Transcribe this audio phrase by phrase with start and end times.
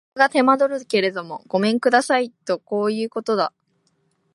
[0.15, 3.53] 支度が手間取るけれどもごめん下さいとこういうことだ